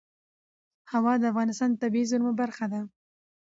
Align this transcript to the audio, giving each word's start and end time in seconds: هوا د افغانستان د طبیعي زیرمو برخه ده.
هوا 0.91 1.13
د 1.19 1.23
افغانستان 1.31 1.69
د 1.71 1.75
طبیعي 1.83 2.09
زیرمو 2.11 2.31
برخه 2.41 2.65
ده. 2.71 2.81